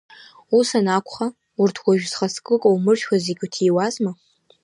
[0.57, 1.27] Ус анакәха,
[1.61, 4.11] урҭ уажәы зхаҵкы каумыршәуа зегьы уҭиуазма?